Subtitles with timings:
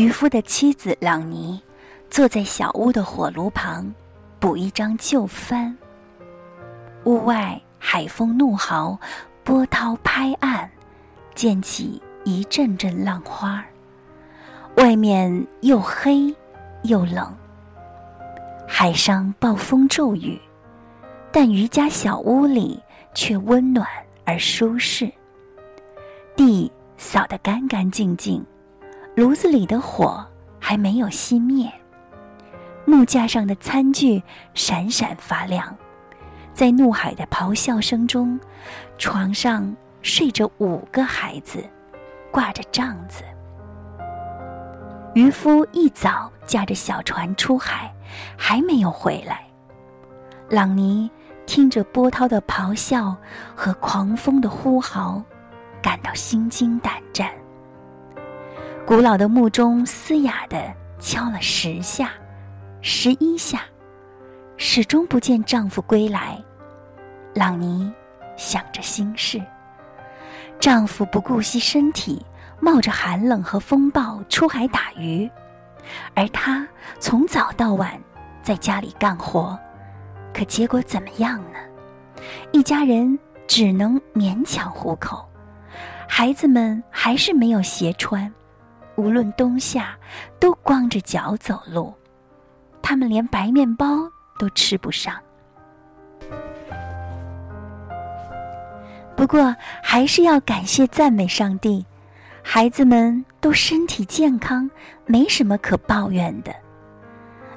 [0.00, 1.60] 渔夫的妻子朗尼
[2.08, 3.94] 坐在小屋的火炉旁，
[4.38, 5.76] 补一张旧帆。
[7.04, 8.98] 屋外海风怒号，
[9.44, 10.66] 波涛拍岸，
[11.34, 13.62] 溅起一阵阵浪花。
[14.76, 16.34] 外面又黑
[16.84, 17.30] 又冷，
[18.66, 20.40] 海上暴风骤雨，
[21.30, 23.86] 但渔家小屋里却温暖
[24.24, 25.12] 而舒适。
[26.34, 28.42] 地扫得干干净净。
[29.16, 30.24] 炉子里的火
[30.58, 31.70] 还没有熄灭，
[32.84, 34.22] 木架上的餐具
[34.54, 35.76] 闪闪发亮，
[36.54, 38.38] 在怒海的咆哮声中，
[38.96, 41.62] 床上睡着五个孩子，
[42.30, 43.24] 挂着帐子。
[45.14, 47.92] 渔夫一早驾着小船出海，
[48.38, 49.44] 还没有回来。
[50.48, 51.10] 朗尼
[51.46, 53.14] 听着波涛的咆哮
[53.56, 55.20] 和狂风的呼号，
[55.82, 57.28] 感到心惊胆战。
[58.90, 60.60] 古老的木钟嘶哑地
[60.98, 62.10] 敲了十下、
[62.80, 63.62] 十一下，
[64.56, 66.36] 始终不见丈夫归来。
[67.32, 67.88] 朗尼
[68.36, 69.40] 想着心事。
[70.58, 72.26] 丈夫不顾惜身体，
[72.58, 75.30] 冒着寒冷和风暴出海打鱼，
[76.16, 76.66] 而她
[76.98, 77.96] 从早到晚
[78.42, 79.56] 在家里干活，
[80.34, 81.60] 可结果怎么样呢？
[82.50, 85.24] 一家人只能勉强糊口，
[86.08, 88.28] 孩子们还是没有鞋穿。
[88.96, 89.96] 无论冬夏，
[90.38, 91.94] 都光着脚走路，
[92.82, 93.86] 他们连白面包
[94.38, 95.14] 都吃不上。
[99.16, 101.84] 不过，还是要感谢赞美上帝，
[102.42, 104.70] 孩子们都身体健康，
[105.06, 106.54] 没什么可抱怨的。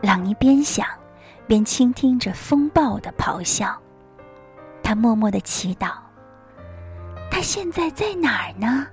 [0.00, 0.86] 朗尼边想，
[1.46, 3.76] 边倾听着风暴的咆哮，
[4.82, 5.94] 他默默的祈祷
[7.28, 8.86] ：“他现在在哪儿呢？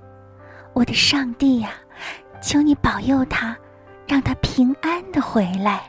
[0.74, 1.69] 我的上帝呀！”
[2.45, 3.57] 求你保佑他，
[4.07, 5.81] 让他平安的回来。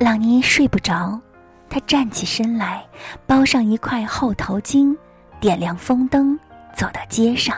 [0.00, 1.20] 朗尼睡不着，
[1.68, 2.82] 他站起身来，
[3.26, 4.96] 包上一块厚头巾，
[5.38, 6.40] 点亮风灯，
[6.74, 7.54] 走到街上。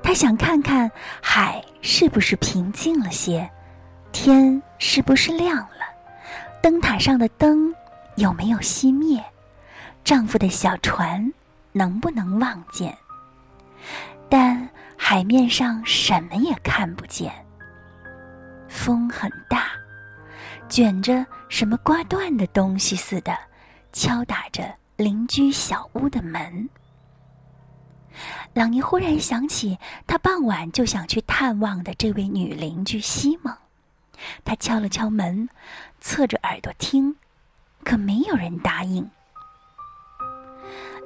[0.00, 0.88] 他想看看
[1.20, 3.50] 海是不是平静了些，
[4.12, 5.84] 天是不是亮了，
[6.62, 7.74] 灯塔上的灯
[8.14, 9.20] 有没有熄灭，
[10.04, 11.32] 丈夫的小船
[11.72, 12.96] 能不能望见。
[14.30, 17.32] 但海面上什么也看不见。
[18.68, 19.72] 风很大，
[20.68, 23.36] 卷着什么刮断的东西似的，
[23.92, 26.68] 敲打着邻居小屋的门。
[28.54, 29.76] 朗尼忽然想起
[30.06, 33.52] 他傍晚就想去探望的这位女邻居西蒙，
[34.44, 35.48] 他敲了敲门，
[36.00, 37.16] 侧着耳朵听，
[37.82, 39.10] 可没有人答应。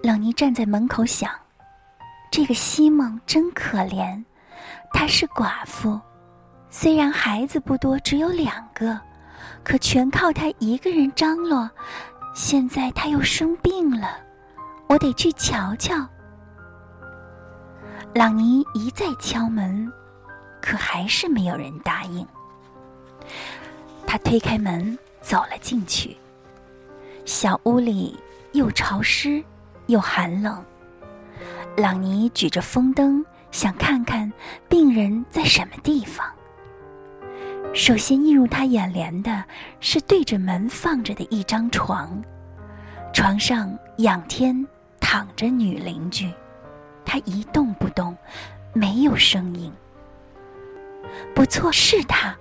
[0.03, 1.31] 朗尼站在门口想。
[2.37, 4.21] 这个西蒙真可怜，
[4.93, 6.01] 她是寡妇，
[6.69, 8.99] 虽然孩子不多，只有两个，
[9.63, 11.71] 可全靠她一个人张罗。
[12.35, 14.19] 现在她又生病了，
[14.89, 15.95] 我得去瞧瞧。
[18.17, 19.89] 朗尼一再敲门，
[20.61, 22.27] 可还是没有人答应。
[24.09, 26.17] 他推开门走了进去，
[27.25, 28.19] 小屋里
[28.55, 29.41] 又潮湿
[29.87, 30.61] 又寒冷。
[31.77, 34.33] 朗尼举着风灯，想看看
[34.69, 36.25] 病人在什么地方。
[37.73, 39.45] 首先映入他眼帘的
[39.81, 42.23] 是对着门放着的一张床，
[43.13, 44.65] 床上仰天
[45.01, 46.33] 躺着女邻居，
[47.05, 48.17] 她一动不动，
[48.73, 49.73] 没有声音。
[51.35, 52.37] 不错，是她，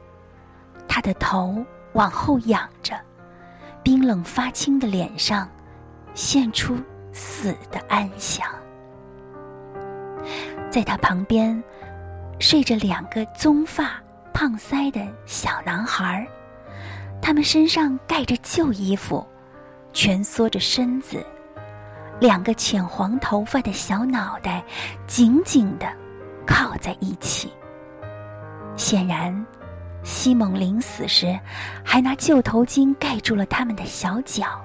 [0.88, 2.95] 她的头往后仰着，
[3.81, 5.50] 冰冷发青的脸上
[6.13, 6.77] 现出
[7.12, 8.47] 死的安详。
[10.73, 11.63] 在他旁边，
[12.39, 13.91] 睡着两个棕发、
[14.33, 16.27] 胖腮的小男孩
[17.21, 19.23] 他们身上盖着旧衣服，
[19.93, 21.23] 蜷缩着身子，
[22.19, 24.63] 两个浅黄头发的小脑袋
[25.05, 25.85] 紧紧地
[26.43, 27.53] 靠在一起。
[28.75, 29.45] 显然，
[30.01, 31.39] 西蒙临死时
[31.85, 34.59] 还拿旧头巾盖住了他们的小脚，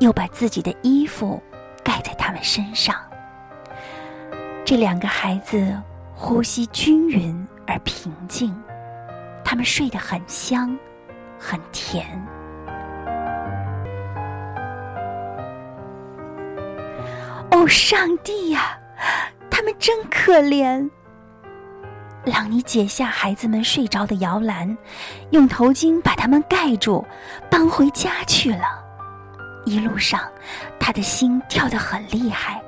[0.00, 1.42] 又把自己的衣服
[1.82, 2.94] 盖在他们身上。
[4.64, 5.76] 这两个孩子
[6.14, 8.54] 呼吸均匀而平静，
[9.44, 10.78] 他们睡得很香，
[11.38, 12.06] 很甜。
[17.50, 18.78] 哦，上帝呀，
[19.50, 20.88] 他们真可怜！
[22.24, 24.76] 朗尼解下孩子们睡着的摇篮，
[25.30, 27.04] 用头巾把他们盖住，
[27.50, 28.64] 搬回家去了。
[29.64, 30.20] 一路上，
[30.78, 32.62] 他的心跳得很厉害。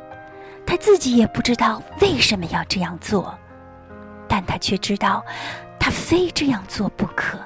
[0.73, 3.39] 他自己也不知道为什么要这样做，
[4.27, 5.23] 但他却知道，
[5.79, 7.39] 他非这样做不可。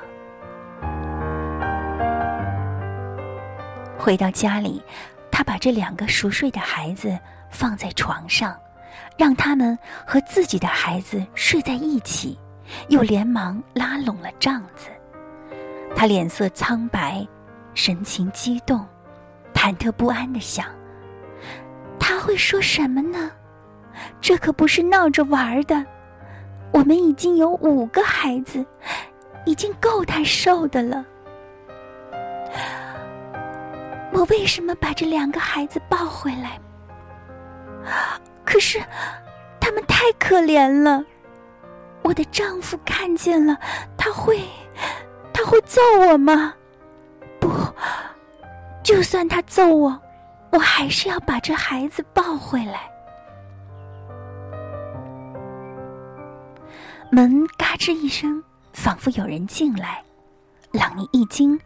[3.99, 4.81] 回到家里，
[5.29, 7.19] 他把这两个熟睡的孩子
[7.51, 8.57] 放在床上，
[9.19, 9.77] 让他们
[10.07, 12.39] 和自己的孩子睡在一起，
[12.91, 14.87] 又连忙拉拢了帐子。
[15.97, 17.27] 他脸色苍白，
[17.75, 18.87] 神情激动，
[19.53, 20.65] 忐忑不安的想：
[22.27, 23.31] 会说什么呢？
[24.21, 25.87] 这可不是闹着玩的。
[26.73, 28.67] 我们已经有五个孩子，
[29.45, 31.07] 已经够他受的了。
[34.13, 36.59] 我为什么把这两个孩子抱回来？
[38.45, 38.83] 可是，
[39.61, 41.05] 他们太可怜了。
[42.03, 43.57] 我的丈夫看见了，
[43.97, 44.41] 他会，
[45.33, 46.53] 他会揍我吗？
[47.39, 47.49] 不，
[48.83, 50.01] 就算他揍我，
[50.57, 52.91] 我还是要把这孩子抱回来。
[57.13, 58.43] 门嘎吱一声，
[58.73, 60.03] 仿佛有人进来。
[60.73, 61.61] 朗尼一惊，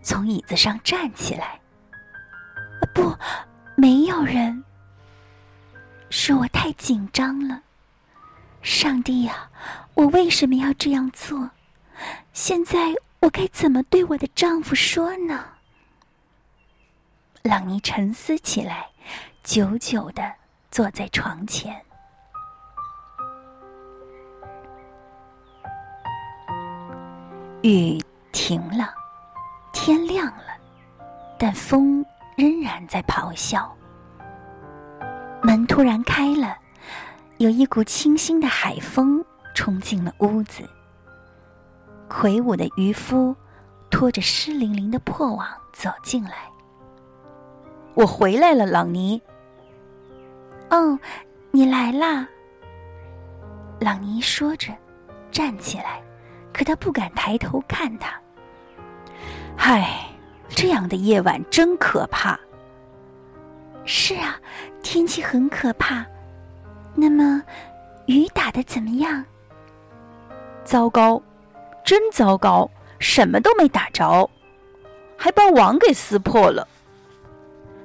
[0.00, 1.60] 从椅子上站起来。
[2.94, 3.14] 不，
[3.76, 4.64] 没有人。
[6.08, 7.60] 是我太紧张了。
[8.62, 9.50] 上帝呀，
[9.92, 11.50] 我为什么要这样做？
[12.32, 15.44] 现在我该怎么对我的丈夫说呢？
[17.46, 18.86] 朗尼沉思起来，
[19.42, 20.32] 久久的
[20.70, 21.78] 坐在床前。
[27.62, 28.02] 雨
[28.32, 28.94] 停了，
[29.74, 30.56] 天亮了，
[31.38, 32.02] 但风
[32.34, 33.70] 仍然在咆哮。
[35.42, 36.56] 门突然开了，
[37.36, 39.22] 有一股清新的海风
[39.54, 40.66] 冲进了屋子。
[42.08, 43.36] 魁梧的渔夫
[43.90, 46.53] 拖着湿淋淋的破网走进来。
[47.94, 49.20] 我回来了，朗尼。
[50.70, 50.98] 哦，
[51.52, 52.28] 你来啦。
[53.80, 54.72] 朗尼说着，
[55.30, 56.02] 站起来。
[56.52, 58.12] 可他不敢抬头看他。
[59.56, 60.06] 唉，
[60.48, 62.38] 这样的夜晚真可怕。
[63.84, 64.40] 是啊，
[64.82, 66.06] 天气很可怕。
[66.94, 67.42] 那么，
[68.06, 69.24] 雨打的怎么样？
[70.64, 71.20] 糟糕，
[71.84, 72.70] 真糟糕，
[73.00, 74.30] 什么都没打着，
[75.16, 76.66] 还把网给撕破了。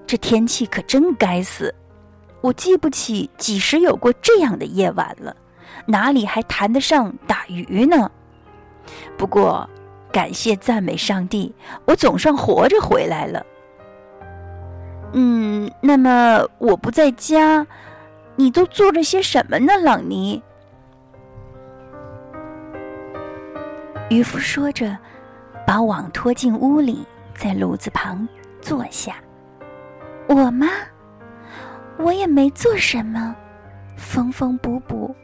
[0.09, 1.71] 这天气可真该死！
[2.41, 5.35] 我记不起几时有过这样的夜晚了，
[5.85, 8.09] 哪里还谈得上打鱼呢？
[9.15, 9.69] 不过，
[10.11, 11.53] 感谢赞美上帝，
[11.85, 13.45] 我总算活着回来了。
[15.13, 17.67] 嗯，那么我不在家，
[18.35, 20.41] 你都做了些什么呢，朗尼？
[24.09, 24.97] 渔夫说着，
[25.67, 28.27] 把网拖进屋里，在炉子旁
[28.59, 29.13] 坐下。
[30.29, 30.67] 我吗？
[31.97, 33.35] 我也没做什么，
[33.97, 35.15] 缝缝补补。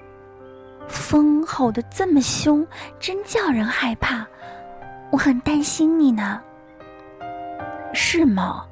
[0.88, 2.66] 风吼得这么凶，
[3.00, 4.26] 真叫人害怕。
[5.12, 6.42] 我很担心你呢。
[7.94, 8.66] 是吗？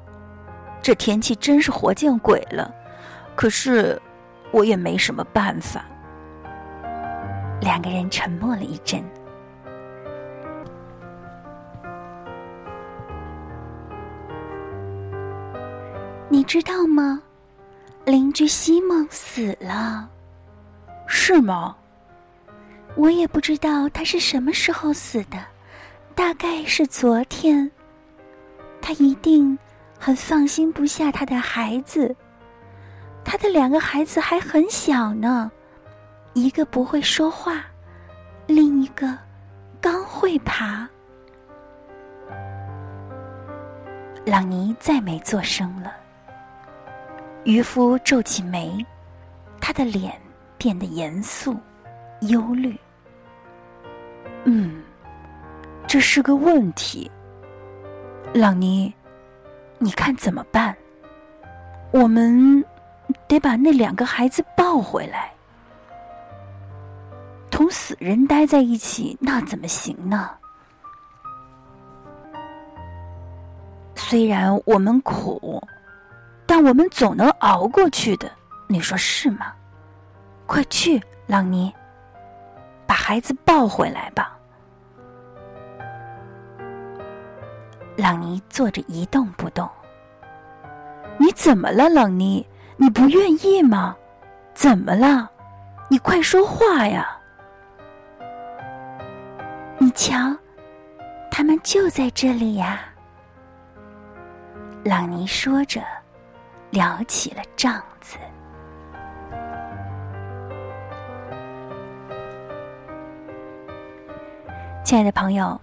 [0.82, 2.68] 这天气真是活见鬼了。
[3.36, 4.00] 可是，
[4.50, 5.84] 我也没什么办法。
[7.60, 9.00] 两个人沉默了一阵。
[16.44, 17.20] 知道吗？
[18.04, 20.08] 邻居西蒙死了。
[21.06, 21.76] 是吗？
[22.96, 25.44] 我也不知道他是什么时候死的，
[26.14, 27.68] 大概是昨天。
[28.80, 29.58] 他一定
[29.98, 32.14] 很放心不下他的孩子，
[33.24, 35.50] 他的两个孩子还很小呢，
[36.34, 37.64] 一个不会说话，
[38.46, 39.18] 另一个
[39.80, 40.88] 刚会爬。
[44.24, 46.03] 朗尼再没作声了。
[47.44, 48.84] 渔夫皱起眉，
[49.60, 50.18] 他的脸
[50.56, 51.54] 变得严肃、
[52.22, 52.78] 忧虑。
[54.44, 54.82] 嗯，
[55.86, 57.10] 这是个问题，
[58.32, 58.92] 朗尼，
[59.78, 60.74] 你看怎么办？
[61.92, 62.64] 我们
[63.28, 65.30] 得把那两个孩子抱回来。
[67.50, 70.30] 同死人待在一起，那怎么行呢？
[73.94, 75.62] 虽然我们苦，
[76.56, 78.30] 但我们总能熬过去的。
[78.68, 79.52] 你说是吗？
[80.46, 81.74] 快去，朗尼，
[82.86, 84.38] 把孩子抱回来吧。
[87.96, 89.68] 朗尼坐着一动不动。
[91.18, 92.46] 你怎么了，朗尼？
[92.76, 93.96] 你不愿意吗？
[94.54, 95.28] 怎么了？
[95.88, 97.18] 你快说话呀！
[99.76, 100.14] 你瞧，
[101.32, 102.78] 他们就在这里呀。
[104.84, 105.82] 朗尼说着，
[106.74, 108.16] 撩起了帐子。
[114.84, 115.58] 亲爱的朋友，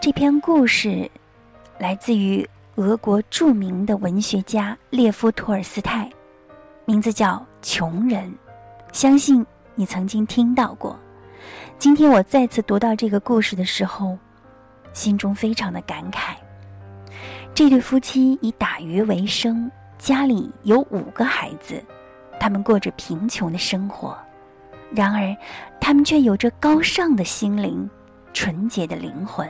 [0.00, 1.08] 这篇故事
[1.78, 6.10] 来自于俄国著名的文学家列夫·托尔斯泰，
[6.84, 8.28] 名字叫《穷人》，
[8.92, 10.98] 相信你曾经听到过。
[11.78, 14.18] 今天我再次读到这个故事的时候，
[14.92, 16.34] 心中非常的感慨。
[17.62, 21.80] 这对夫妻以打鱼为生，家里有五个孩子，
[22.40, 24.18] 他们过着贫穷的生活。
[24.90, 25.32] 然而，
[25.80, 27.88] 他们却有着高尚的心灵、
[28.32, 29.48] 纯洁的灵魂。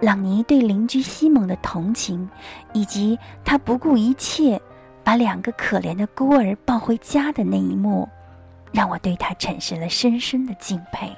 [0.00, 2.26] 朗尼对邻居西蒙的同情，
[2.72, 4.58] 以及他不顾一切
[5.04, 8.08] 把两个可怜的孤儿抱回家的那一幕，
[8.72, 11.14] 让我对他产生了深深的敬佩。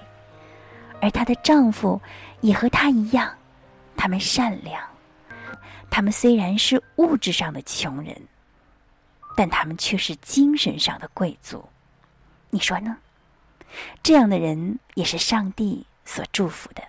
[1.01, 2.03] 而她的丈夫
[2.41, 3.33] 也和她一样，
[3.97, 4.83] 他们善良。
[5.91, 8.17] 他们虽然是物质上的穷人，
[9.37, 11.65] 但他们却是精神上的贵族。
[12.51, 12.97] 你说呢？
[14.03, 16.83] 这样的人也是上帝所祝福的。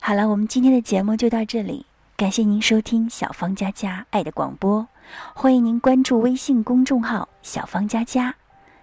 [0.00, 4.86] 好了，我们今天的节目就到这里，感谢您收听小芳佳佳爱的广播，
[5.34, 8.34] 欢迎您关注微信公众号小芳佳佳。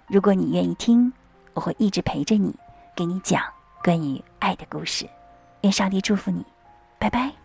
[0.07, 1.11] 如果你愿意听，
[1.53, 2.53] 我会一直陪着你，
[2.95, 3.43] 给你讲
[3.83, 5.07] 关于爱的故事。
[5.61, 6.43] 愿上帝祝福你，
[6.97, 7.44] 拜拜。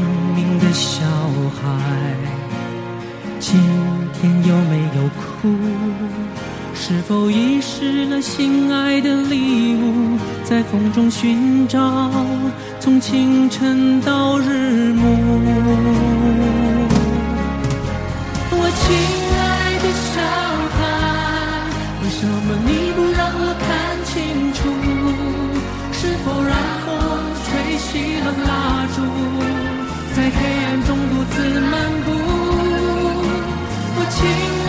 [1.51, 2.15] 小孩，
[3.39, 3.59] 今
[4.13, 5.49] 天有没有哭？
[6.73, 12.09] 是否遗失了心爱的礼物，在风中寻找，
[12.79, 15.03] 从清晨到日暮。
[18.51, 18.95] 我亲
[19.37, 20.21] 爱的小
[20.77, 20.79] 孩，
[22.03, 23.69] 为什么你不让我看
[24.05, 24.13] 清
[24.53, 24.59] 楚？
[25.91, 26.55] 是否让
[26.85, 26.87] 风
[27.45, 27.89] 吹熄
[28.23, 28.49] 了蜡
[28.95, 28.97] 烛，
[30.13, 31.71] 在黑暗中独自漫
[32.03, 32.11] 步？
[33.95, 34.60] 我亲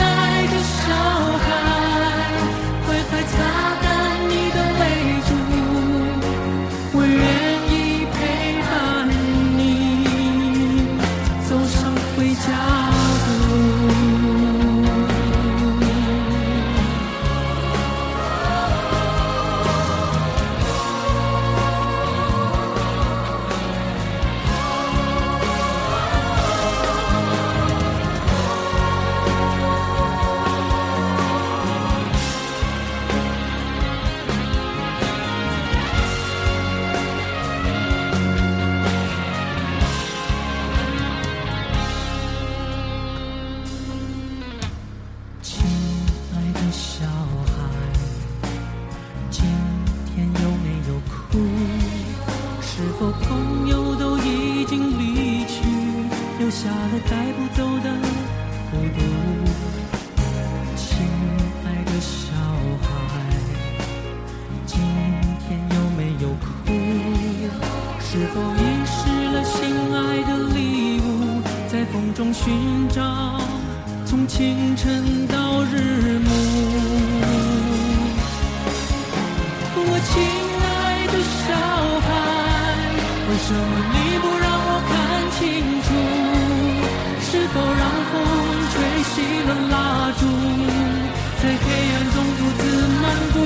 [90.21, 91.65] 在黑
[91.95, 92.63] 暗中独自
[93.03, 93.37] 漫步。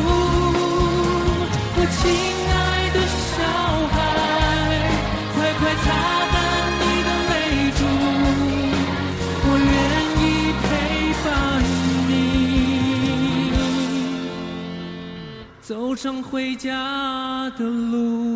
[1.78, 1.98] 我亲
[2.50, 2.54] 爱
[2.94, 3.34] 的小
[3.92, 3.96] 孩
[5.34, 5.86] 快快擦
[6.32, 6.34] 干
[6.80, 7.32] 你的泪
[7.78, 7.80] 珠
[9.44, 9.74] 我愿
[10.22, 10.24] 意
[10.62, 10.64] 陪
[11.24, 11.26] 伴
[12.08, 12.10] 你
[15.60, 16.70] 走上回家
[17.58, 18.35] 的路。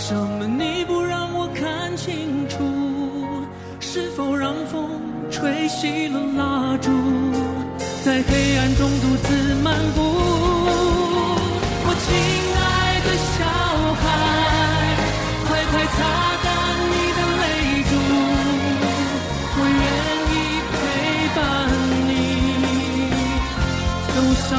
[0.00, 2.56] 为什么你不让我看清楚？
[3.80, 4.88] 是否让风
[5.30, 6.90] 吹熄了蜡烛，
[8.02, 10.00] 在黑暗中独自漫步？
[11.84, 12.08] 我亲
[12.56, 13.44] 爱的小
[14.00, 14.02] 孩，
[15.46, 15.98] 快快擦
[16.44, 16.48] 干
[16.88, 17.44] 你的泪
[17.90, 17.92] 珠，
[19.58, 19.84] 我愿
[20.32, 20.34] 意
[20.72, 20.82] 陪
[21.36, 21.38] 伴
[22.08, 22.10] 你
[24.14, 24.16] 走
[24.48, 24.50] 向。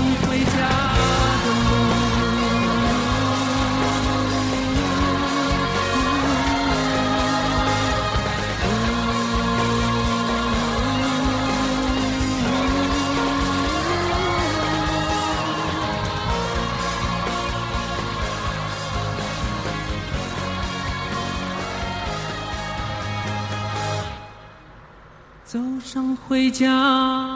[26.32, 27.31] 回家。